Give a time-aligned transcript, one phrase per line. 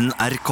[0.00, 0.50] NRK.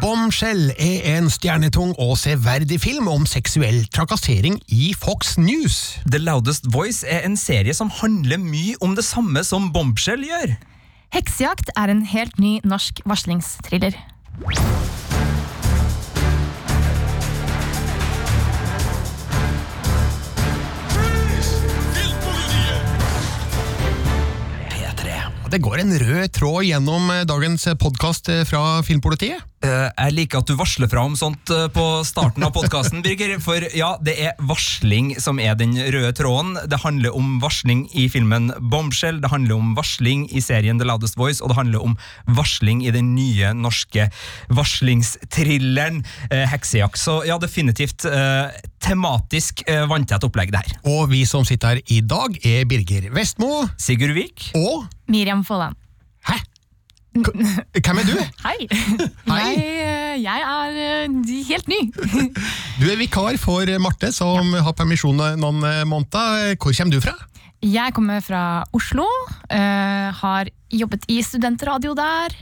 [0.00, 5.98] Bombshell er en stjernetung og severdig film om seksuell trakassering i Fox News.
[6.08, 10.56] The Loudest Voice er en serie som handler mye om det samme som Bombshell gjør.
[11.12, 13.98] Heksejakt er en helt ny norsk varslingstriller.
[25.50, 29.49] Det går en rød tråd gjennom eh, dagens podkast fra Filmpolitiet.
[29.60, 33.34] Eh, jeg liker at du varsler fra om sånt eh, på starten av podkasten, Birger.
[33.44, 36.54] For ja, det er varsling som er den røde tråden.
[36.70, 41.18] Det handler om varsling i filmen Bombshell, det handler om varsling i serien The Loudest
[41.20, 41.98] Voice, og det handler om
[42.38, 44.08] varsling i den nye norske
[44.48, 46.00] varslingstrilleren
[46.30, 46.96] eh, Heksejakt.
[47.00, 48.06] Så ja, definitivt
[48.80, 50.78] tematisk vanntett opplegg, det her.
[50.88, 54.50] Og vi som sitter her i dag, er Birger Vestmo Sigurd Vik.
[54.56, 55.76] og Miriam Folland.
[56.24, 56.40] Hæ?
[57.10, 58.14] Hvem er du?
[58.44, 58.68] Hei!
[59.26, 59.38] Hei.
[59.50, 61.80] Jeg, eh, jeg er eh, helt ny.
[62.80, 66.54] Du er vikar for Marte, som har permisjon noen eh, måneder.
[66.54, 67.16] Hvor kommer du fra?
[67.60, 69.04] Jeg kommer fra Oslo,
[69.50, 72.32] har jobbet i studentradio der,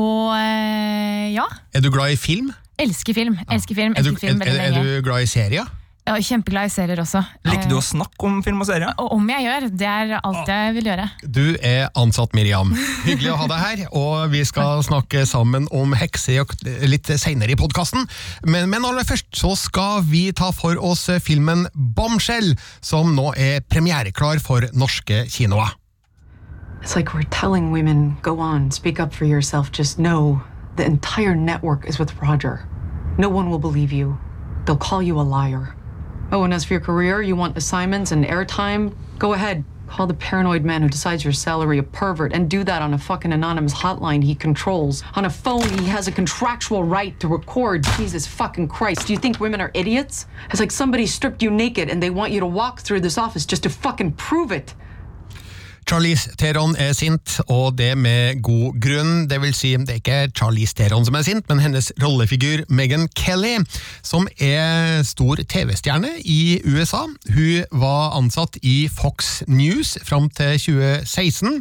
[0.00, 1.44] og ja,
[1.76, 2.48] Er du glad i film?
[2.80, 3.36] elsker film.
[3.52, 5.68] Elsker film, Er du, elsker film er, er, er du glad i serier?
[6.04, 7.22] Ja, kjempeglad i serier også.
[7.48, 8.90] Liker du Eh, å snakke om film og serier?
[9.00, 11.06] og om jeg gjør, det er alt jeg vil gjøre.
[11.24, 12.74] Du er ansatt, Miriam.
[13.06, 17.56] Hyggelig å ha deg her, og vi skal snakke sammen om heksejakt litt senere i
[17.56, 18.04] podkasten.
[18.44, 22.52] Men, men aller først så skal vi ta for oss filmen Bombshell,
[22.84, 25.72] som nå er premiereklar for norske kinoer.
[26.82, 29.72] It's like we're telling women, go on, speak up for yourself.
[29.72, 30.42] Just know
[30.76, 32.68] the entire network is with Roger.
[33.16, 34.18] No one will believe you.
[34.66, 35.74] They'll call you a liar.
[36.34, 38.92] Oh, and as for your career, you want assignments and airtime?
[39.20, 39.62] Go ahead.
[39.86, 42.98] Call the paranoid man who decides your salary a pervert and do that on a
[42.98, 45.04] fucking anonymous hotline he controls.
[45.14, 47.84] On a phone, he has a contractual right to record.
[47.96, 49.06] Jesus fucking Christ.
[49.06, 50.26] Do you think women are idiots?
[50.50, 53.46] It's like somebody stripped you naked and they want you to walk through this office
[53.46, 54.74] just to fucking prove it.
[55.84, 59.12] Charlize Theron er sint, og det med god grunn.
[59.28, 63.04] Det vil si, det er ikke Charlize Theron som er sint, men hennes rollefigur Megan
[63.18, 63.58] Kelly,
[64.02, 67.04] som er stor TV-stjerne i USA.
[67.34, 71.60] Hun var ansatt i Fox News fram til 2016.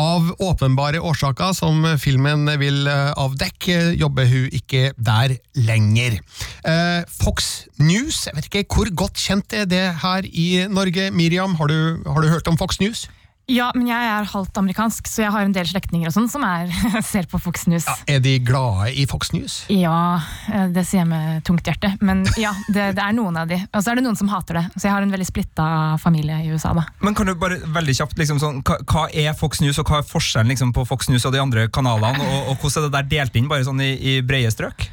[0.00, 6.16] Av åpenbare årsaker som filmen vil eh, avdekke, jobber hun ikke der lenger.
[6.64, 11.10] Eh, Fox News, jeg vet ikke hvor godt kjent er det her i Norge?
[11.12, 13.04] Miriam, har du, har du hørt om Fox News?
[13.52, 16.44] Ja, men jeg er halvt amerikansk, så jeg har en del slektninger og sånn som
[16.46, 16.70] er,
[17.12, 17.84] ser på Fox News.
[18.08, 19.58] Er de glade i Fox News?
[19.72, 21.92] Ja, eh, det sier jeg med tungt hjerte.
[22.00, 23.60] Men ja, det, det er noen av de.
[23.68, 24.64] Og så er det noen som hater det.
[24.78, 25.66] Så jeg har en veldig splitta
[26.00, 26.86] familie i USA, da.
[27.04, 30.00] Men kan du bare veldig kjapt, liksom sånn, hva, hva er Fox News, og hva
[30.00, 32.96] er forskjellen liksom, på Fox News og de andre kanalene, og, og hvordan er det
[32.96, 34.88] der delt inn, bare sånn i, i brede strøk?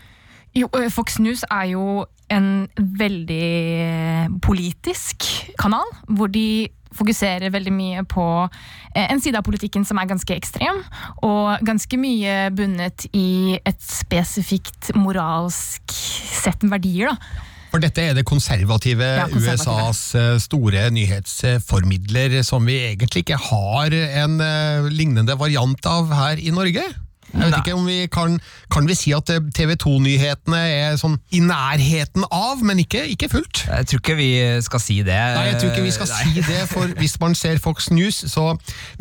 [0.58, 5.26] Jo, eh, Fox News er jo en veldig politisk
[5.62, 10.36] kanal, hvor de fokuserer veldig mye på eh, en side av politikken som er ganske
[10.36, 10.82] ekstrem,
[11.26, 17.14] og ganske mye bundet i et spesifikt moralsk sett med verdier.
[17.14, 17.46] da.
[17.70, 19.76] For dette er det konservative, Ja, konservative.
[19.76, 26.42] USAs eh, store nyhetsformidler, som vi egentlig ikke har en eh, lignende variant av her
[26.42, 26.88] i Norge.
[27.30, 27.60] Jeg vet Nei.
[27.62, 28.38] ikke om vi kan,
[28.74, 33.64] kan vi si at TV 2-nyhetene er sånn i nærheten av, men ikke, ikke fullt.
[33.68, 34.32] Jeg tror ikke vi
[34.66, 35.18] skal si det.
[35.38, 38.52] Nei, jeg tror ikke vi skal si det, for hvis man ser Fox News, så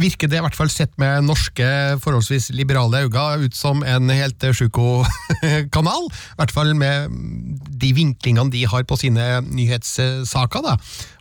[0.01, 1.69] virker det i hvert fall sett med norske,
[2.05, 6.09] forholdsvis liberale øyne ut som en helt sjuko-kanal.
[6.35, 7.09] I hvert fall med
[7.81, 10.65] de vinklingene de har på sine nyhetssaker.
[10.65, 10.77] Da.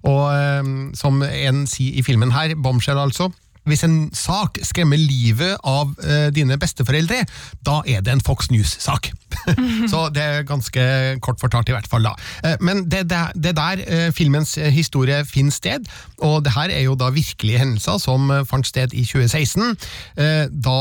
[0.07, 3.31] Og eh, som en sier i filmen her, Bombshell altså,
[3.67, 7.23] hvis en sak skremmer livet av eh, dine besteforeldre,
[7.65, 9.11] da er det en Fox News-sak.
[9.91, 10.83] Så det er ganske
[11.23, 12.07] kort fortalt, i hvert fall.
[12.07, 12.15] da.
[12.43, 15.87] Eh, men det det, er der eh, filmens eh, historie finner sted,
[16.23, 19.75] og det her er jo da virkelige hendelser som eh, fant sted i 2016,
[20.17, 20.77] eh, da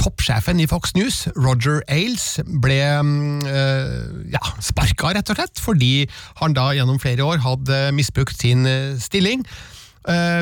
[0.00, 6.06] toppsjefen i Fox News, Roger Ailes, ble mm, ja, sparka, rett og slett, fordi
[6.40, 8.66] han da gjennom flere år hadde misbrukt sin
[9.00, 9.44] stilling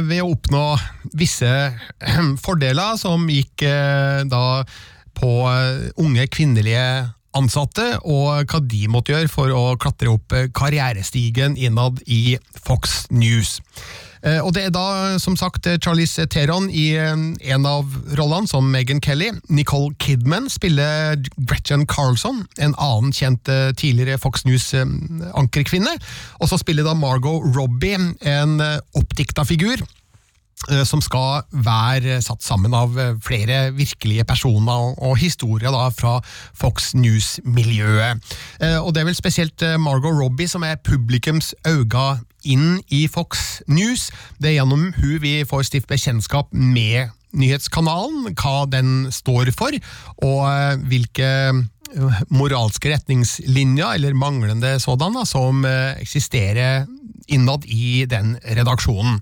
[0.07, 0.65] ved å oppnå
[1.19, 4.63] visse eh, fordeler som gikk eh, da
[5.19, 6.85] på eh, unge kvinnelige
[7.39, 13.07] ansatte, og hva de måtte gjøre for å klatre opp eh, karrierestigen innad i Fox
[13.11, 13.59] News.
[14.23, 17.13] Eh, Og det er da, som sagt, Charlize Theron i eh,
[17.55, 19.31] en av rollene som Megan Kelly.
[19.49, 25.95] Nicole Kidman spiller Gretchen Carlson, en annen kjent eh, tidligere Fox News-ankerkvinne.
[26.41, 28.59] Og så spiller da Margot Robbie en
[28.99, 29.83] oppdikta figur
[30.85, 36.19] som skal være satt sammen av eh, flere virkelige personer og, historier da fra
[36.57, 38.23] Fox News-miljøet.
[38.61, 43.07] Eh, Og det er vel spesielt eh, Margot Robbie som er publikums øyne inn i
[43.11, 44.11] Fox News.
[44.39, 49.75] Det er gjennom hun vi får stifte bekjentskap med nyhetskanalen, hva den står for,
[50.25, 56.87] og eh, hvilke eh, moralske retningslinjer, eller manglende sådan, da, som eh, eksisterer
[57.29, 59.19] innad i den redaksjonen.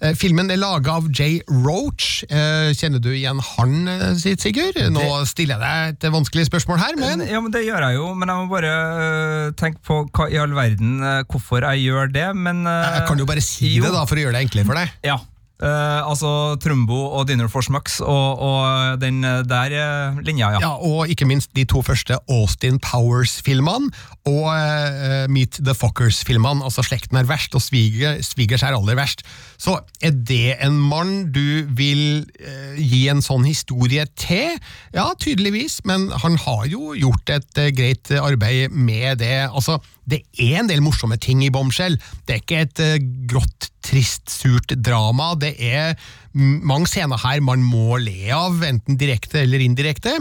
[0.00, 2.22] Eh, Filmen er laga av Jay Roach.
[2.28, 4.78] Eh, Kjenner du igjen han, eh, sitt Sigurd?
[4.92, 8.14] Nå stiller jeg deg et vanskelig spørsmål her, men Ja, men Det gjør jeg jo,
[8.14, 12.28] men jeg må bare tenke på hva i all verden hvorfor jeg gjør det.
[12.36, 13.84] Men jeg kan jo bare si jo.
[13.84, 14.96] det da, for å gjøre det enklere for deg.
[15.04, 15.18] Ja.
[15.62, 20.58] Øh, altså Trumbo og Dinner for Schmucks og, og den øh, der uh, linja, ja.
[20.60, 23.92] Ja, Og ikke minst de to første Austin Powers-filmene,
[24.26, 26.64] og uh, Meet the Fockers-filmene.
[26.64, 29.22] Altså 'Slekten er verst' og sviger, 'Svigers er aller verst'.
[29.58, 34.56] Så er det en mann du vil eh, gi en sånn historie til?
[34.94, 39.46] Ja, tydeligvis, men han har jo gjort et eh, greit arbeid med det.
[39.46, 39.78] Altså,
[40.12, 41.96] det er en del morsomme ting i Bombshell.
[42.26, 45.32] Det er ikke et eh, grått, trist, surt drama.
[45.40, 45.96] Det er
[46.32, 50.14] mange scener her man må le av, enten direkte eller indirekte.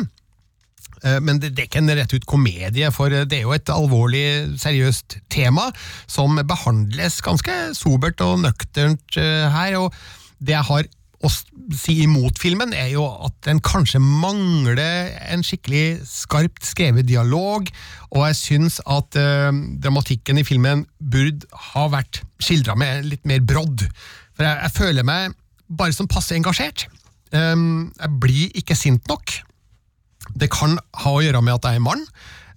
[1.03, 3.73] Eh, Men det, det er ikke en rett ut komedie, for det er jo et
[3.73, 4.25] alvorlig,
[4.61, 5.69] seriøst tema
[6.09, 9.79] som behandles ganske sobert og nøkternt eh, her.
[9.81, 9.93] og
[10.39, 10.89] Det jeg har
[11.21, 11.29] å
[11.77, 17.69] si imot filmen, er jo at den kanskje mangler en skikkelig skarpt skrevet dialog,
[18.12, 19.51] og jeg syns at eh,
[19.83, 23.85] dramatikken i filmen burde ha vært skildra med litt mer brodd.
[24.35, 25.38] For jeg, jeg føler meg
[25.71, 26.88] bare som passe engasjert.
[27.31, 29.38] Um, jeg blir ikke sint nok.
[30.35, 32.03] Det kan ha å gjøre med at jeg er mann.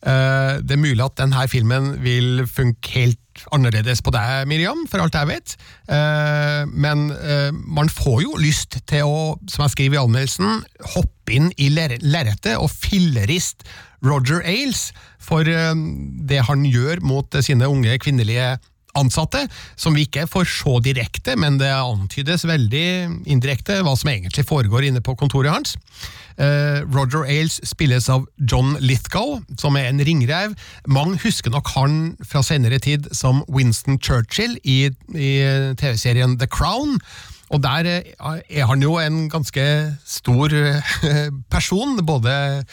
[0.04, 3.20] Eh, Det er mulig at denne filmen vil funke helt
[3.52, 5.56] annerledes på deg, Miriam, for alt jeg vet.
[5.88, 10.62] Eh, Men eh, man får jo lyst til å, som jeg skriver i anmeldelsen,
[10.94, 13.64] hoppe inn i ler- lerretet og fillerist
[14.04, 18.58] Roger Ailes for det han gjør mot sine unge kvinnelige
[18.94, 19.40] ansatte,
[19.80, 22.84] som vi ikke får så direkte, men det antydes veldig
[23.32, 25.72] indirekte hva som egentlig foregår inne på kontoret hans.
[26.34, 30.56] Eh, Roger Ailes spilles av John Lithgow, som er en ringrev.
[30.90, 35.30] Mange husker nok han fra senere tid som Winston Churchill i, i
[35.78, 36.98] TV-serien The Crown.
[37.54, 39.64] Og der eh, er han jo en ganske
[40.06, 42.64] stor eh, person, både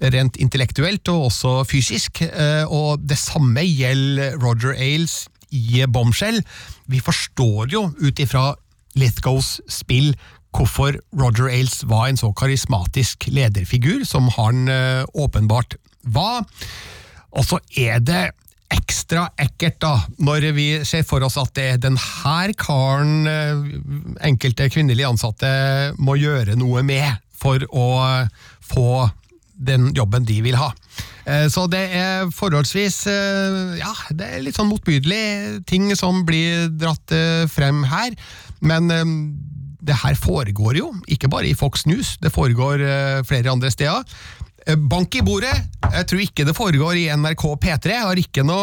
[0.00, 2.18] rent intellektuelt og også fysisk.
[2.66, 6.42] Og det samme gjelder Roger Ailes i Bombshell.
[6.90, 8.50] Vi forstår jo ut ifra
[8.98, 10.12] Lithgows spill
[10.54, 15.76] hvorfor Roger Ailes var en så karismatisk lederfigur som han eh, åpenbart
[16.14, 16.44] var.
[17.34, 18.24] Og så er det
[18.74, 19.92] ekstra ekkelt da,
[20.24, 23.66] når vi ser for oss at det er den her karen eh,
[24.26, 25.50] enkelte kvinnelige ansatte
[25.98, 27.88] må gjøre noe med for å
[28.64, 28.88] få
[29.54, 30.72] den jobben de vil ha.
[31.26, 36.66] Eh, Så det er forholdsvis eh, Ja, det er litt sånn motbydelig ting som blir
[36.74, 38.16] dratt eh, frem her,
[38.64, 39.04] men eh,
[39.86, 44.04] det her foregår jo, ikke bare i Fox News, det foregår eh, flere andre steder.
[44.64, 45.52] Eh, Bank i bordet!
[45.84, 47.90] Jeg tror ikke det foregår i NRK P3.
[47.92, 48.62] Jeg har ikke noe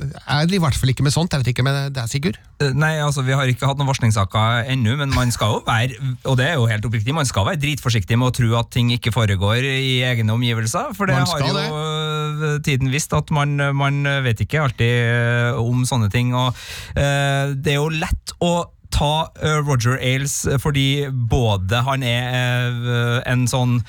[0.00, 1.34] Jeg driver i hvert fall ikke med sånt.
[1.34, 2.38] Jeg vet ikke med deg, Sigurd?
[2.40, 2.78] sikkert.
[2.80, 6.38] Nei, altså Vi har ikke hatt noen varslingssaker ennå, men man skal jo være og
[6.40, 9.12] det er jo helt oppriktig, man skal være dritforsiktig med å tro at ting ikke
[9.12, 10.94] foregår i egne omgivelser.
[10.96, 12.64] For det har jo det.
[12.64, 16.34] tiden visst at man, man vet ikke alltid eh, om sånne ting.
[16.34, 16.56] og
[16.96, 18.52] uh, Det er jo lett å
[19.00, 23.80] ta eh, Roger Ailes eh, fordi både han er eh, en sånn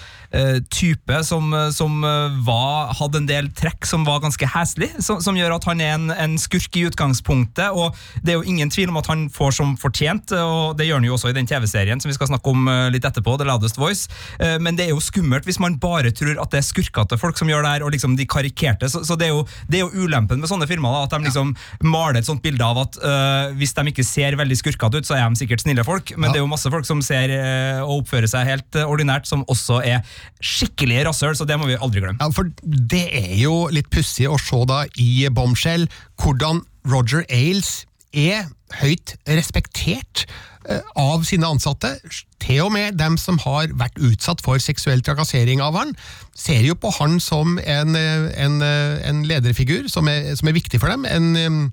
[0.71, 5.19] type som, eh, som eh, var, hadde en del trekk som var ganske heslig, som,
[5.21, 7.69] som gjør at han er en, en skurk i utgangspunktet.
[7.75, 11.01] og Det er jo ingen tvil om at han får som fortjent, og det gjør
[11.01, 13.47] han jo også i den TV-serien som vi skal snakke om eh, litt etterpå, The
[13.49, 14.07] Loudest Voice.
[14.39, 17.37] Eh, Men det er jo skummelt hvis man bare tror at det er skurkete folk
[17.39, 18.89] som gjør det her, og liksom de karikerte.
[18.91, 21.27] Så, så det, er jo, det er jo ulempen med sånne filmer, da, at de
[21.27, 25.07] liksom maler et sånt bilde av at uh, hvis de ikke ser veldig skurkete ut,
[25.07, 26.33] så er de sikkert snille folk, men Ja.
[26.33, 29.43] det er jo masse folk som ser uh, og oppfører seg helt uh, ordinært, som
[29.51, 30.01] også er
[30.41, 32.19] skikkelige rasshøl, så det må vi aldri glemme.
[32.21, 35.87] Ja, for det er jo litt pussig å se da i Bombshell
[36.21, 38.49] hvordan Roger Ailes er
[38.81, 40.25] høyt respektert
[40.69, 41.95] eh, av sine ansatte.
[42.41, 45.93] Til og med dem som har vært utsatt for seksuell trakassering av han,
[46.37, 50.57] ser jo på han som en, eh, en, eh, en lederfigur som er, som er
[50.57, 51.05] viktig for dem.
[51.05, 51.71] En,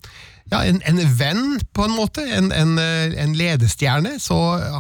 [0.51, 2.25] ja, en, en venn, på en måte.
[2.25, 4.17] En ledestjerne.
[4.23, 4.37] Så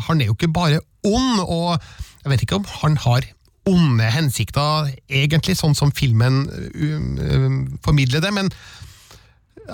[0.08, 1.76] han er jo ikke bare ond, og
[2.24, 3.26] jeg vet ikke om han har
[3.68, 7.48] onde hensikter, egentlig, sånn som filmen uh, uh,
[7.84, 8.52] formidler det, men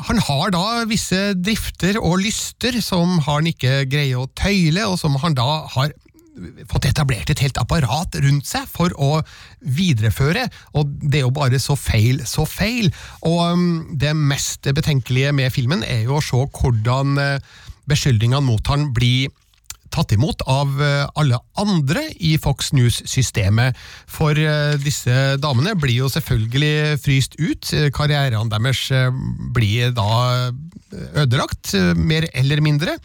[0.09, 5.15] han har da visse drifter og lyster som han ikke greier å tøyle, og som
[5.23, 5.93] han da har
[6.71, 9.21] fått etablert et helt apparat rundt seg for å
[9.77, 12.91] videreføre, og det er jo bare så feil, så feil.
[13.23, 17.55] Og um, det mest betenkelige med filmen er jo å se hvordan uh,
[17.91, 19.31] beskyldningene mot han blir
[19.95, 23.79] tatt imot av uh, alle andre i Fox News-systemet.
[24.11, 27.71] For uh, disse damene blir jo selvfølgelig fryst ut.
[27.95, 28.85] Karrierene deres
[29.55, 30.51] blir da
[31.25, 32.99] ødelagt, mer eller mindre.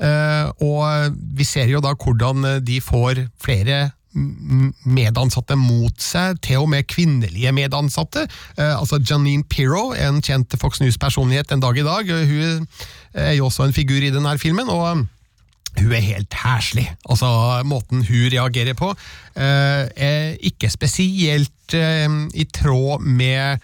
[0.00, 6.70] Eh, og vi ser jo da hvordan de får flere medansatte mot seg, til og
[6.72, 8.24] med kvinnelige medansatte.
[8.56, 12.66] Eh, altså Janine Pirro, en kjent Fox News-personlighet en dag i dag, hun
[13.14, 14.68] er jo også en figur i denne filmen.
[14.68, 15.06] og
[15.78, 16.88] hun er helt heslig.
[17.08, 17.28] Altså,
[17.68, 18.90] måten hun reagerer på,
[19.36, 23.62] eh, er ikke spesielt i tråd med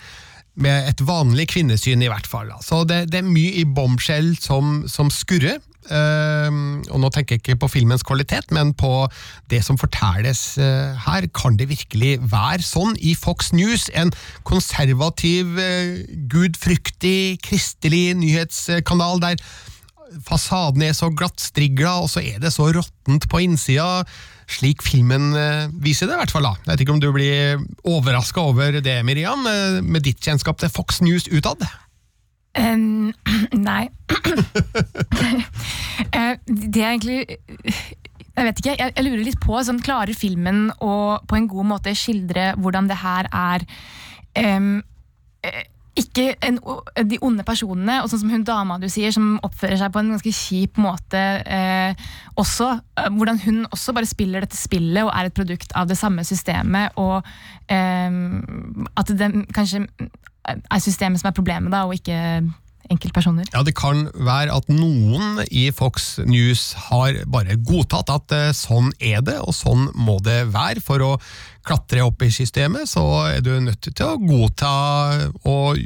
[0.57, 2.49] med et vanlig kvinnesyn, i hvert fall.
[2.65, 5.61] Så det, det er mye i bombskjell som, som skurrer.
[5.87, 9.07] Uh, og nå tenker jeg ikke på filmens kvalitet, men på
[9.53, 11.29] det som fortelles uh, her.
[11.37, 14.11] Kan det virkelig være sånn i Fox News, en
[14.49, 19.39] konservativ, uh, gudfryktig, kristelig nyhetskanal der
[20.27, 24.05] fasaden er så glattstrigla, og så er det så råttent på innsida?
[24.47, 26.47] Slik filmen eh, viser det, i hvert fall.
[26.47, 26.55] da.
[26.63, 29.43] Jeg vet ikke om du blir overraska over det, Miriam,
[29.83, 31.67] med ditt kjennskap til Fox News utad?
[32.57, 33.13] Um,
[33.69, 33.89] nei.
[36.13, 41.17] Eh, det er egentlig Jeg vet ikke, jeg lurer litt på sånn, Klarer filmen å
[41.25, 43.65] på en god måte skildre hvordan det her er
[44.61, 44.75] um,
[45.97, 46.59] ikke en,
[47.09, 50.12] de onde personene, og sånn som hun dama du sier, som oppfører seg på en
[50.12, 52.69] ganske kjip måte eh, også.
[53.17, 56.97] Hvordan hun også bare spiller dette spillet og er et produkt av det samme systemet.
[57.00, 57.25] Og
[57.73, 58.21] eh,
[59.00, 59.87] at det kanskje
[60.47, 62.45] er systemet som er problemet, da, og ikke
[62.93, 63.49] enkeltpersoner?
[63.52, 68.93] Ja, Det kan være at noen i Fox News har bare godtatt at eh, sånn
[69.00, 70.83] er det, og sånn må det være.
[70.87, 71.12] For å
[71.66, 74.73] klatre opp i systemet, så er du nødt til å godta
[75.49, 75.81] og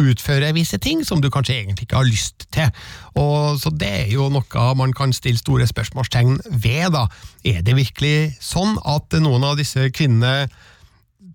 [0.00, 2.72] utføre visse ting som du kanskje egentlig ikke har lyst til.
[3.14, 6.90] Og, så det er jo noe man kan stille store spørsmålstegn ved.
[6.96, 7.06] da.
[7.46, 10.50] Er det virkelig sånn at noen av disse kvinnene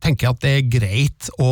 [0.06, 1.52] tenker jeg at det er greit å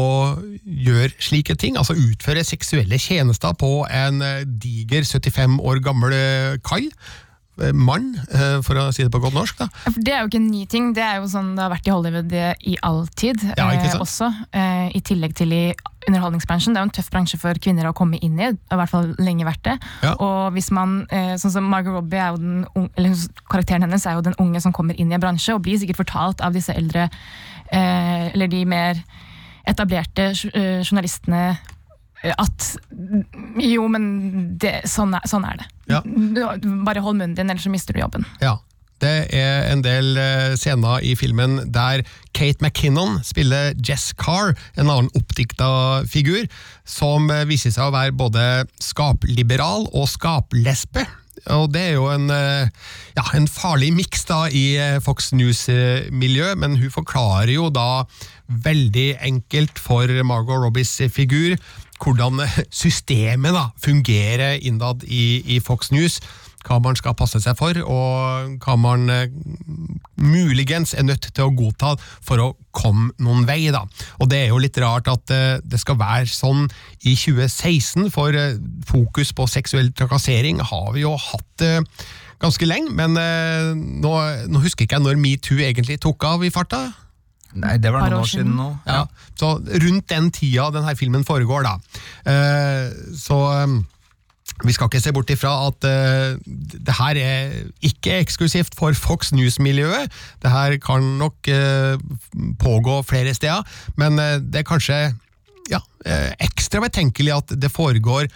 [0.63, 6.57] gjøre slike ting, altså utføre seksuelle tjenester på en eh, diger 75 år gammel eh,
[6.65, 6.87] kai.
[7.61, 8.15] Eh, mann,
[8.65, 9.59] for å si det på godt norsk.
[9.61, 9.67] da.
[9.93, 11.93] Det er jo ikke en ny ting, det er jo sånn det har vært i
[11.93, 13.43] Hollywood i all tid.
[13.53, 15.65] Ja, eh, også, eh, I tillegg til i
[16.07, 16.73] underholdningsbransjen.
[16.73, 18.49] Det er jo en tøff bransje for kvinner å komme inn i.
[18.49, 19.77] i hvert fall lenge vært det.
[20.01, 20.15] Ja.
[20.17, 23.15] Og hvis man, eh, sånn som Margot Robbie er jo den, eller
[23.49, 26.01] Karakteren hennes er jo den unge som kommer inn i en bransje, og blir sikkert
[26.03, 27.09] fortalt av disse eldre
[27.77, 28.99] eller de mer
[29.69, 31.45] etablerte eh, journalistene
[32.23, 32.73] eh, at
[33.61, 34.05] jo, men
[34.59, 35.71] det, sånn, er, sånn, er, det.
[35.91, 36.03] Ja.
[36.85, 38.27] Bare hold munnen din, ellers så mister du jobben.
[38.43, 38.57] Ja.
[39.03, 40.15] Det er en del
[40.55, 46.45] scener i filmen der Kate McKinnon spiller Jess Carr, en annen oppdikta figur,
[46.87, 48.45] som viser seg å være både
[48.79, 51.03] skapliberal og skaplesbe.
[51.51, 52.69] Og det er jo en, eh,
[53.17, 58.05] ja, en farlig miks i eh, Fox News-miljø, men hun forklarer jo da
[58.47, 61.57] veldig enkelt for Margot Robbies figur
[62.03, 66.19] hvordan systemet da fungerer innad i, i Fox News
[66.67, 69.27] hva man skal passe seg for, og hva man eh,
[70.23, 71.93] muligens er nødt til å godta
[72.23, 73.67] for å komme noen vei.
[73.73, 73.83] Da.
[74.21, 76.67] Og Det er jo litt rart at eh, det skal være sånn
[77.03, 78.57] i 2016, for eh,
[78.89, 81.67] fokus på seksuell trakassering har vi jo hatt
[82.43, 83.15] ganske lenge, men
[84.03, 84.11] nå,
[84.51, 86.81] nå husker ikke jeg når metoo egentlig tok av i farta.
[87.55, 88.65] Nei, det var noen år siden nå.
[88.83, 89.05] Ja.
[89.39, 91.77] Så rundt den tida denne filmen foregår, da.
[93.15, 93.37] Så
[94.61, 99.33] vi skal ikke se bort ifra at uh, det her er ikke eksklusivt for Fox
[99.35, 100.11] News-miljøet.
[100.43, 101.97] Det her kan nok uh,
[102.61, 103.65] pågå flere steder,
[103.97, 105.03] men uh, det er kanskje
[105.71, 105.79] ja,
[106.43, 108.27] ekstra betenkelig at det foregår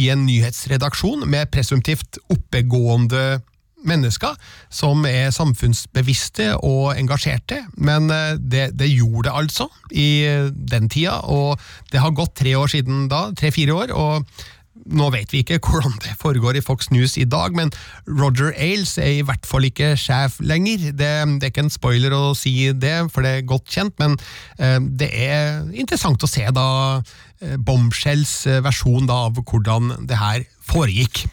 [0.00, 3.42] i en nyhetsredaksjon med presumptivt oppegående
[3.86, 4.32] mennesker
[4.72, 8.08] som er samfunnsbevisste og engasjerte, men
[8.40, 10.08] det, det, gjorde det altså i
[10.72, 11.60] den tida, og
[11.92, 14.24] det har gått tre år siden da, tre-fire år, og
[14.86, 17.72] nå vet vi ikke hvordan det foregår i Fox News i dag, men
[18.06, 20.90] Roger Ailes er i hvert fall ikke sjef lenger.
[20.92, 24.16] Det, det er ikke en spoiler å si det, for det er godt kjent, men
[24.58, 26.68] eh, det er interessant å se da
[27.42, 31.26] eh, Bombshells eh, versjon da, av hvordan det her foregikk.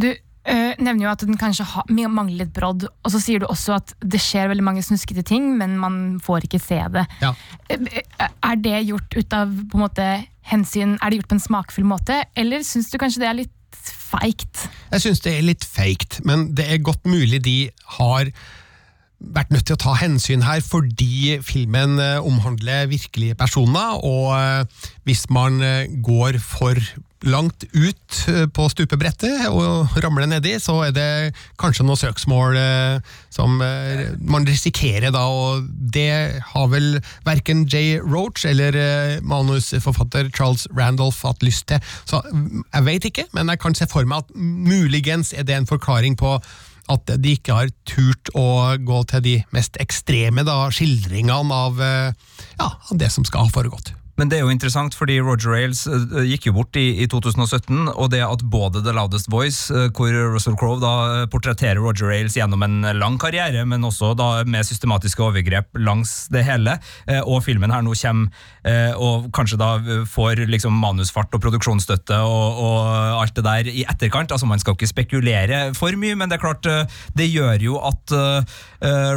[0.00, 3.48] Du øh, nevner jo at den kanskje ha, mangler litt brodd, og så sier du
[3.50, 7.06] også at det skjer veldig mange snuskete ting, men man får ikke se det.
[7.22, 7.34] Ja.
[7.70, 10.12] Er det gjort ut av på en måte
[10.48, 10.96] hensyn?
[11.00, 14.66] Er det gjort på en smakfull måte, eller syns du kanskje det er litt feigt?
[14.90, 17.58] Jeg syns det er litt feigt, men det er godt mulig de
[17.98, 18.32] har
[19.20, 24.88] vært nødt til å ta hensyn her fordi filmen eh, omhandler virkelige personer, og eh,
[25.08, 26.80] hvis man eh, går for
[27.28, 28.18] langt ut
[28.56, 31.08] på stupebrettet og ramler nedi, så er det
[31.60, 32.56] kanskje noe søksmål
[33.32, 36.96] som man risikerer da, og det har vel
[37.26, 38.76] verken Jay Roach eller
[39.26, 41.84] manusforfatter Charles Randolph hatt lyst til.
[42.08, 45.56] Så mm, jeg vet ikke, men jeg kan se for meg at muligens er det
[45.56, 46.38] en forklaring på
[46.90, 52.12] at de ikke har turt å gå til de mest ekstreme da, skildringene av, eh,
[52.58, 53.94] ja, det som skal ha foregått.
[54.20, 57.88] Men det er jo interessant, fordi Roger Ailes uh, gikk jo bort i, i, 2017,
[57.88, 62.36] og det at både The Loudest Voice, uh, hvor Russell Crowe da portretterer Roger Ailes
[62.36, 66.76] gjennom en lang karriere, men også da med systematiske overgrep langs det hele,
[67.24, 69.68] og filmen her nå kommer og kanskje da
[70.08, 72.78] får liksom manusfart og produksjonsstøtte og, og,
[73.22, 74.32] alt det der i etterkant.
[74.32, 76.68] altså Man skal ikke spekulere for mye, men det er klart
[77.16, 78.14] det gjør jo at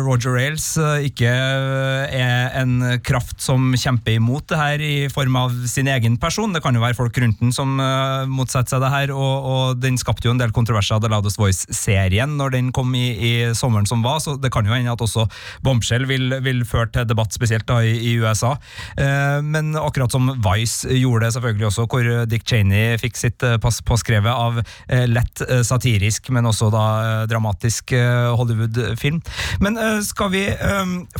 [0.05, 0.67] Roger Ailes
[1.10, 6.17] ikke er en kraft som kjemper imot det her i i form av sin egen
[6.21, 6.53] person.
[6.53, 9.81] Det kan jo være folk rundt den som uh, motsetter seg det her, og, og,
[9.83, 13.33] den skapte jo en del kontroverser av The Loudest Voice-serien når den kom i, i,
[13.57, 15.25] sommeren som var, så det kan jo hende at også
[15.65, 18.53] Bombshell vil, vil føre til debatt, spesielt da i, i USA.
[19.00, 23.57] Uh, men akkurat som Vice gjorde det selvfølgelig også, hvor Dick Cheney fikk sitt uh,
[23.63, 24.62] pass påskrevet av
[25.09, 26.83] lett satirisk, men også da
[27.29, 27.93] dramatisk
[28.38, 29.19] Hollywood-film.
[29.63, 30.41] Men skal vi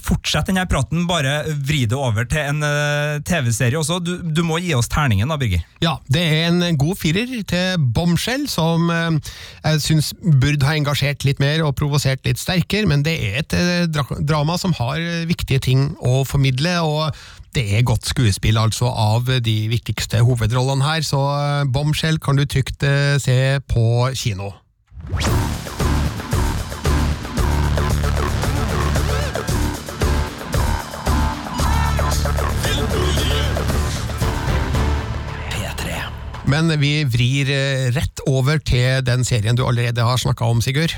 [0.03, 2.63] fortsette denne praten, bare vri det over til en
[3.25, 4.00] TV-serie serie også.
[4.03, 5.63] Du, du, må gi oss terningen da, Birger.
[5.84, 9.20] Ja, det er en god firer til Bombshell, som eh,
[9.63, 13.58] jeg syns burde ha engasjert litt mer og provosert litt sterkere, men det er et
[13.58, 16.79] eh, dra drama som har viktige ting å formidle.
[16.84, 17.15] og
[17.53, 22.48] det er godt skuespill altså av de viktigste hovedrollene her, så eh, Bombshell kan du
[22.50, 22.86] trygt
[23.22, 23.39] se
[23.70, 24.53] på kino.
[36.53, 40.93] Men vi vrir eh, rett over til den serien du allerede har snakka om, Sigurd.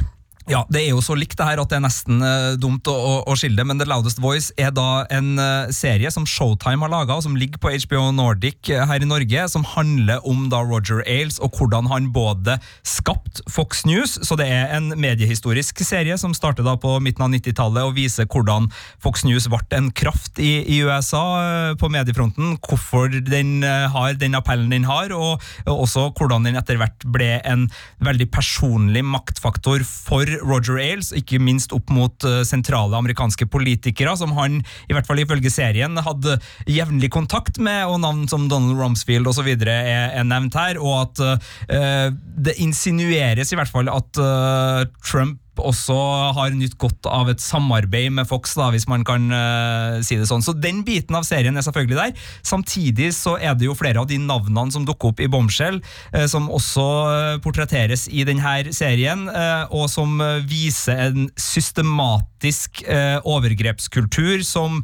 [0.45, 2.93] Ja, Det er jo så likt det her at det er nesten uh, dumt å,
[2.93, 6.85] å, å, skille det, men The Loudest Voice er da en uh, serie som Showtime
[6.85, 10.59] har laga, som ligger på HBO Nordic uh, her i Norge, som handler om da
[10.61, 16.13] Roger Ailes og hvordan han både skapt Fox News, så det er en mediehistorisk serie
[16.21, 18.69] som starter da på midten av 90-tallet og viser hvordan
[19.01, 24.69] Fox News ble en kraft i, i USA på mediefronten, hvorfor den har den appellen
[24.69, 27.65] den har, og, og også hvordan den etter hvert ble en
[28.05, 34.35] veldig personlig maktfaktor for Roger Ailes, ikke minst opp mot eh, sentrale amerikanske politikere, som
[34.37, 36.37] han, i hvert fall ifølge serien, hadde
[36.69, 39.53] jevnlig kontakt med, og navn som Donald Rumsfield osv.
[39.55, 42.11] Er, er nevnt her, og at uh,
[42.45, 45.95] det insinueres i hvert fall at uh, Trump også
[46.35, 50.27] har nytt godt av et samarbeid med Fox, da, hvis man kan uh, si det
[50.29, 50.43] sånn.
[50.45, 52.29] Så den biten av serien er selvfølgelig der.
[52.45, 55.81] Samtidig så er det jo flere av de navnene som dukker opp i Bombshell,
[56.15, 58.43] uh, som også uh, portretteres i denne
[58.75, 59.25] serien,
[59.73, 62.83] og som viser en systematisk
[63.25, 64.77] overgrepskultur som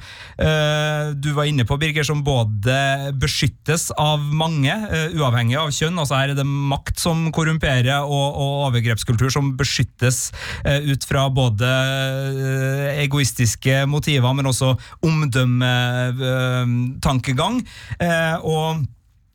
[1.21, 4.73] du var inne på, Birger, som både beskyttes av mange,
[5.13, 5.99] uavhengig av kjønn.
[6.01, 11.29] altså Her er det makt som korrumperer, og, og overgrepskultur som beskyttes Eh, ut fra
[11.33, 14.75] både eh, egoistiske motiver, men også
[15.07, 17.67] omdømmetankegang.
[17.99, 18.75] Eh, og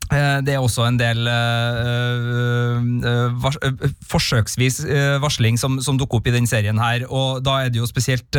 [0.07, 1.27] det er også en del
[3.43, 3.59] vars
[4.07, 4.87] forsøksvis
[5.19, 8.31] varsling som, som, dukker opp i denne serien her, og da er det jo spesielt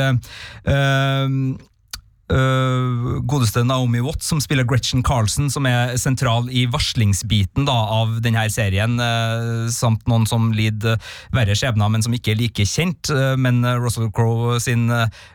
[2.34, 8.18] uh, godeste Naomi Watts, som spiller Gretchen Carlsen, som er sentral i varslingsbiten da, av
[8.24, 11.00] denne serien, uh, samt noen som lider
[11.36, 13.12] verre skjebner, men som ikke er like kjent.
[13.12, 14.90] Uh, men Russell Crowe sin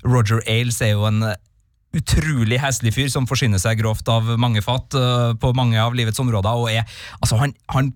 [0.05, 1.25] Roger Ailes er jo en
[1.93, 4.97] utrolig heslig fyr som forsyner seg grovt av mange fat
[5.37, 6.49] på mange av livets områder.
[6.57, 6.87] og er,
[7.21, 7.91] altså han, han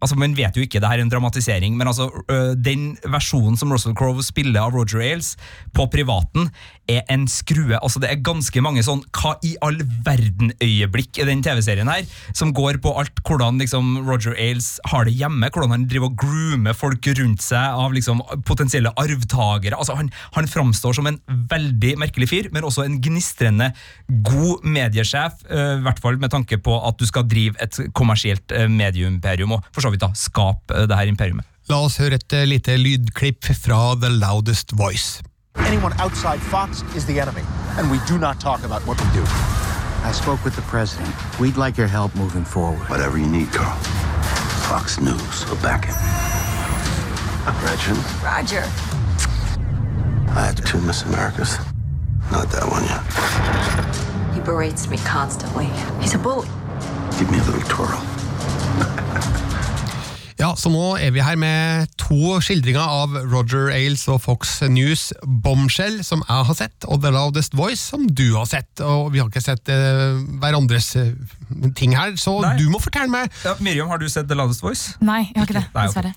[0.00, 2.08] altså Man vet jo ikke, det her er en dramatisering, men altså
[2.56, 5.34] den versjonen som Russell Crowe spiller av Roger Ailes
[5.76, 6.50] på privaten,
[6.90, 7.76] er en skrue.
[7.78, 12.50] Altså Det er ganske mange sånn hva i all verden-øyeblikk i den TV-serien her, som
[12.56, 16.76] går på alt hvordan liksom Roger Ailes har det hjemme, hvordan han driver og groomer
[16.76, 19.78] folk rundt seg av liksom potensielle arvtakere.
[19.78, 23.70] Altså han, han framstår som en veldig merkelig fyr, men også en gnistrende
[24.26, 29.54] god mediesjef, i hvert fall med tanke på at du skal drive et kommersielt medieimperium,
[29.56, 31.46] og for så vidt da skape uh, det her imperiumet.
[31.70, 35.22] La oss høre et lite lydklipp fra The Loudest Voice.
[35.66, 37.42] Anyone outside Fox is the enemy,
[37.78, 39.24] and we do not talk about what we do.
[40.02, 41.14] I spoke with the president.
[41.38, 42.88] We'd like your help moving forward.
[42.88, 43.76] Whatever you need, Carl.
[44.70, 45.96] Fox News will back it.
[47.60, 48.64] Gretchen, Roger.
[50.30, 51.58] I have two Miss Americas.
[52.30, 54.34] Not that one yet.
[54.34, 55.66] He berates me constantly.
[56.00, 56.48] He's a bully.
[57.18, 58.19] Give me a little twirl.
[60.40, 65.10] Ja, så nå er vi her med to skildringer av Roger Ailes og Fox News
[65.44, 68.80] Bombshell, som jeg har sett, og The Loudest Voice, som du har sett.
[68.80, 71.10] Og vi har ikke sett eh, hverandres eh,
[71.76, 72.54] ting her, så Nei.
[72.56, 74.94] du må fortelle meg Ja, Miriam, har du sett The Loudest Voice?
[75.04, 75.66] Nei, jeg har ikke det.
[75.76, 75.86] Nei.
[75.90, 76.14] Dessverre.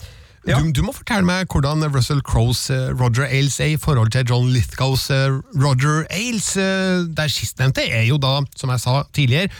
[0.48, 0.58] Ja.
[0.60, 4.24] Du, du må fortelle meg hvordan Russell Crowes eh, Roger Ailes er i forhold til
[4.32, 6.54] John Lithgows eh, Roger Ailes.
[6.60, 9.52] eh, Der sistnevnte er jo da, som jeg sa tidligere,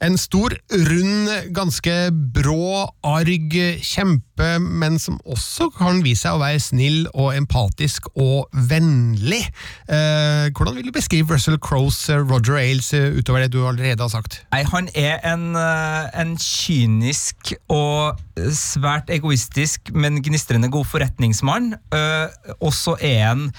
[0.00, 1.94] en stor, rund, ganske
[2.34, 8.48] brå, arg kjempe, men som også kan vise seg å være snill og empatisk og
[8.70, 9.42] vennlig.
[9.88, 14.04] Eh, hvordan vil du beskrive Russell Crowes eh, Roger Ailes eh, utover det du allerede
[14.04, 14.40] har sagt?
[14.54, 18.20] Nei, Han er en, eh, en kynisk og
[18.56, 21.74] svært egoistisk, men gnistrende god forretningsmann.
[21.92, 23.50] Eh, Og er han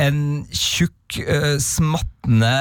[0.00, 2.52] en tjukk, uh, smattende,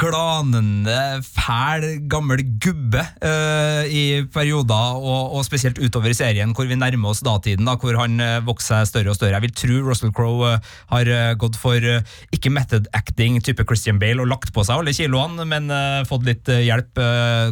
[0.00, 6.78] glanende, fæl, gammel gubbe uh, i perioder, og, og spesielt utover i serien hvor vi
[6.80, 9.36] nærmer oss datiden, da, hvor han uh, vokser seg større og større.
[9.36, 10.54] Jeg vil tro Russell Crowe
[10.88, 11.84] har gått for
[12.32, 15.68] ikke method acting type Christian Bale og lagt på seg alle kiloene, men
[16.08, 17.00] fått litt hjelp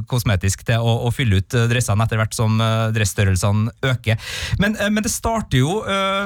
[0.09, 2.57] kosmetisk til å, å fylle ut dressene etter hvert som
[2.97, 4.21] dressstørrelsene øker.
[4.63, 5.81] Men, men det starter jo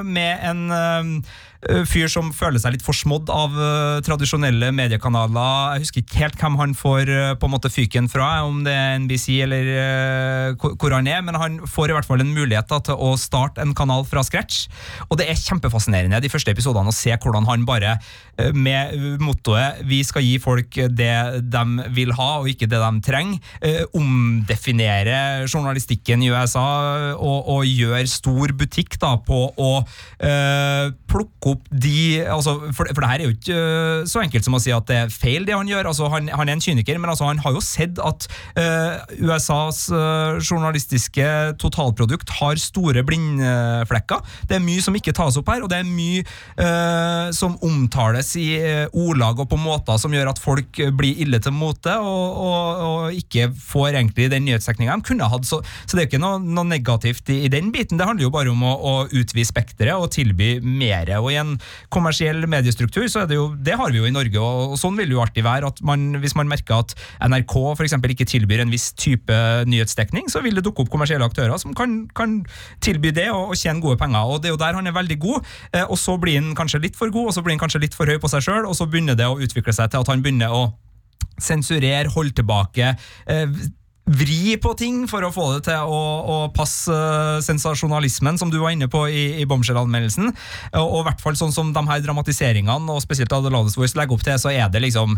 [0.07, 1.25] med en
[1.61, 5.75] fyr som føler seg litt forsmådd av eh, tradisjonelle mediekanaler.
[5.77, 8.73] Jeg husker ikke helt hvem han får eh, på en måte fyken fra, om det
[8.73, 12.71] er NBC eller eh, hvor han er, men han får i hvert fall en mulighet
[12.71, 14.71] da, til å starte en kanal fra scratch.
[15.11, 17.97] Og det er kjempefascinerende de første episodene å se hvordan han bare
[18.39, 21.13] eh, med mottoet 'vi skal gi folk det
[21.53, 27.69] de vil ha, og ikke det de trenger', eh, omdefinere journalistikken i USA og, og
[27.69, 29.71] gjøre stor butikk da, på å
[30.25, 34.47] eh, plukke opp de altså, for, for det her er jo ikke øh, så enkelt
[34.47, 35.91] som å si at det er feil, det han gjør.
[35.91, 38.27] Altså, han, han er en kyniker, men altså, han har jo sett at
[38.59, 41.27] uh, USAs uh, journalistiske
[41.61, 44.23] totalprodukt har store blindflekker.
[44.49, 46.25] Det er mye som ikke tas opp her, og det er mye
[46.61, 51.41] uh, som omtales i øh, ordlag og på måter som gjør at folk blir ille
[51.43, 55.47] til mote og, og, og ikke får egentlig den nyhetsdekninga de kunne hatt.
[55.49, 57.99] Så, så det er jo ikke noe, noe negativt i, i den biten.
[58.01, 61.11] Det handler jo bare om å, å utvide spekteret og tilby mer.
[61.21, 61.55] Og i en
[61.93, 65.11] kommersiell mediestruktur, så er det jo, det har vi jo i Norge, og, sånn vil
[65.11, 65.73] det jo alltid være.
[65.73, 66.95] at man, Hvis man merker at
[67.27, 71.27] NRK for eksempel, ikke tilbyr en viss type nyhetsdekning, så vil det dukke opp kommersielle
[71.27, 72.41] aktører som kan, kan
[72.85, 74.21] tilby det og, og tjene gode penger.
[74.21, 76.83] og Det er jo der han er veldig god, eh, og så blir han kanskje
[76.87, 78.77] litt for god, og så blir han kanskje litt for høy på seg sjøl, og
[78.79, 80.65] så begynner det å utvikle seg til at han begynner å
[81.41, 82.95] sensurere, holde tilbake,
[83.27, 83.61] eh,
[84.11, 86.95] vri på ting for å få det til å, å passe
[87.47, 90.27] sensasjonalismen, som du var inne på i, i Bombshell-anmeldelsen.
[90.81, 93.97] Og, i hvert fall sånn som de her dramatiseringene, og spesielt av The Loudest Voice,
[93.99, 95.09] legger opp til, så er det liksom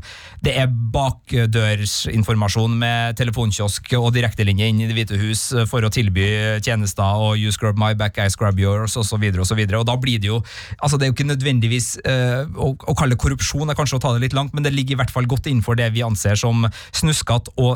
[0.44, 6.26] Det er bakdørsinformasjon med telefonkiosk og direktelinje inn i Det hvite hus for å tilby
[6.64, 9.22] tjenester og You scrub my back, I scrub yours, osv.
[9.32, 10.38] Og, så videre, og da blir det jo
[10.82, 14.02] Altså, det er jo ikke nødvendigvis eh, å, å kalle det korrupsjon, er kanskje å
[14.02, 16.34] ta det litt langt, men det ligger i hvert fall godt innenfor det vi anser
[16.38, 17.70] som snuskete og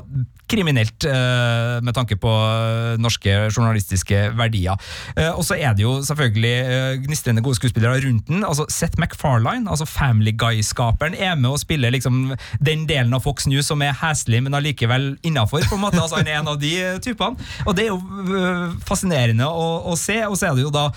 [0.50, 4.80] kriminelt eh, med tanke på eh, norske journalistiske verdier.
[5.16, 8.44] Eh, og så er det jo selvfølgelig gnistrende gode skuespillere rundt den.
[8.44, 13.46] altså Seth MacFarlane, altså Family Guy-skaperen, er med og spiller liksom den delen av Fox
[13.50, 15.64] News som er heslig, men allikevel innafor.
[15.96, 17.40] Altså, han er en av de typene.
[17.64, 20.18] Og det er jo fascinerende å, å se.
[20.26, 20.90] Og så er det jo da